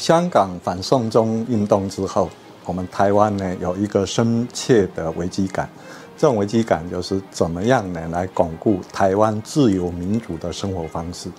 [0.00, 2.30] 香港反送中运动之后，
[2.64, 5.68] 我们台湾呢有一个深切的危机感。
[6.16, 11.30] 这种危机感就是怎么样呢来巩固台湾自由民主的生活方式。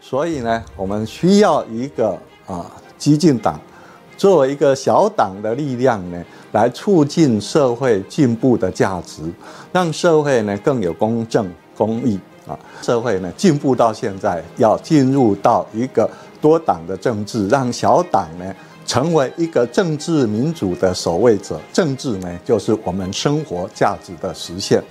[0.00, 3.60] 所以呢，我们需要一个啊激进党
[4.16, 9.30] 作为一个小党的力量呢，来促进社会进步的价值，
[9.70, 12.18] 让社会呢更有公正公义
[12.50, 12.58] 啊。
[12.82, 16.10] 社会呢进步到现在，要进入到一个
[16.40, 18.54] 多党的政治，让小党呢。
[18.86, 24.82] 成为一个政治民主的守卫者，政治呢，就是我们生活价值的实现。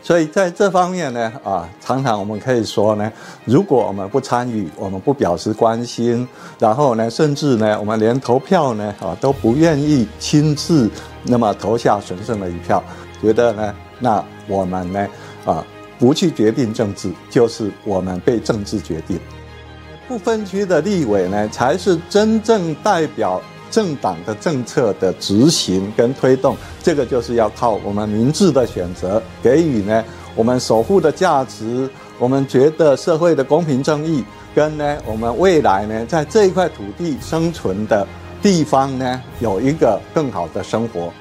[0.00, 3.12] 所以在这方面呢，啊，常常我们可以说呢，
[3.44, 6.28] 如果我们不参与，我们不表示关心，
[6.60, 10.88] 然后呢，甚至呢，我们连投票呢，啊，都不愿意亲自
[11.24, 12.80] 那么投下神圣的一票，
[13.20, 15.04] 觉得呢，那我们呢，
[15.44, 15.66] 啊，
[15.98, 19.18] 不去决定政治，就是我们被政治决定。
[20.06, 26.56] 不分区的立委呢，才是真正代表政党的政策的执行跟推动。
[26.82, 30.02] 这个就是要靠我们明智的选择，给予呢
[30.34, 34.24] 我们守护的价值，我们觉得社会的公平正义，
[34.54, 38.06] 跟呢我们未来呢在这一块土地生存的
[38.40, 41.12] 地方呢有一个更好的生活。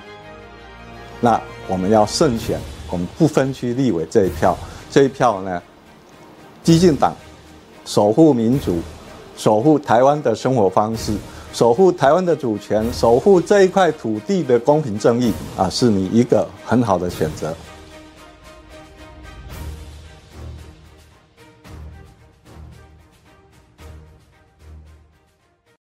[1.20, 2.58] 那我们要慎选
[2.90, 4.58] 我们不分区立委这一票，
[4.90, 5.62] 这一票呢，
[6.64, 7.14] 激进党。
[7.86, 8.80] 守护民主，
[9.38, 11.16] 守护台湾的生活方式，
[11.54, 17.56] 守护台湾的主权，守护这一块土地的公平正义啊，是你一个很好的选择。